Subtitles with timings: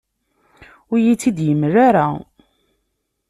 [0.91, 2.05] Ur iyi-tt-id-yemla ara.